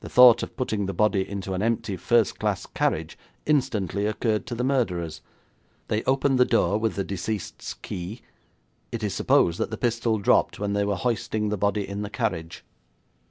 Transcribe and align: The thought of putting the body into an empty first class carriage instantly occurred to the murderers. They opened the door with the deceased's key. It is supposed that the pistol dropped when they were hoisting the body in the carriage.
The 0.00 0.08
thought 0.08 0.42
of 0.42 0.56
putting 0.56 0.86
the 0.86 0.94
body 0.94 1.28
into 1.28 1.52
an 1.52 1.60
empty 1.60 1.98
first 1.98 2.38
class 2.38 2.64
carriage 2.64 3.18
instantly 3.44 4.06
occurred 4.06 4.46
to 4.46 4.54
the 4.54 4.64
murderers. 4.64 5.20
They 5.88 6.02
opened 6.04 6.38
the 6.38 6.46
door 6.46 6.78
with 6.78 6.94
the 6.94 7.04
deceased's 7.04 7.74
key. 7.74 8.22
It 8.90 9.02
is 9.02 9.12
supposed 9.12 9.58
that 9.60 9.68
the 9.70 9.76
pistol 9.76 10.16
dropped 10.18 10.58
when 10.58 10.72
they 10.72 10.86
were 10.86 10.96
hoisting 10.96 11.50
the 11.50 11.58
body 11.58 11.86
in 11.86 12.00
the 12.00 12.08
carriage. 12.08 12.64